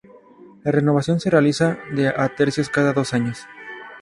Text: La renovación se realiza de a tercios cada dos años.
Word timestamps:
La 0.63 0.71
renovación 0.71 1.19
se 1.19 1.29
realiza 1.29 1.77
de 1.93 2.07
a 2.07 2.27
tercios 2.35 2.69
cada 2.69 2.91
dos 2.91 3.13
años. 3.13 3.45